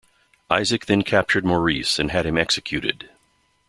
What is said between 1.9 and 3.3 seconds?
and had him executed.